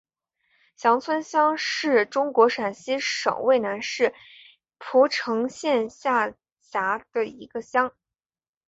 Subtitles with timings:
[0.77, 4.15] 翔村乡是中国陕西省渭南市
[4.79, 7.93] 蒲城县下辖的一个乡。